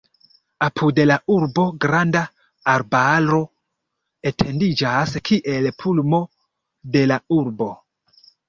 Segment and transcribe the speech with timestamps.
[0.67, 2.23] Apud la urbo granda
[2.73, 3.41] arbaro
[4.33, 6.25] etendiĝas, kiel pulmo
[6.97, 7.71] de la urbo.